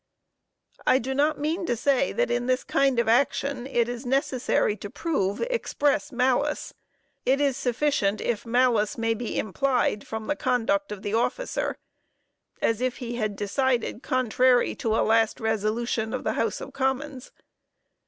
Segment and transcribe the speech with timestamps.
[0.87, 4.75] "I do not mean to say, that in this kind of action, it is necessary
[4.77, 6.73] to prove express malice.
[7.23, 11.77] It is sufficient if malice may be implied from the conduct of the officer;
[12.63, 17.31] as if he had decided contrary to a last resolution of the House of Commons.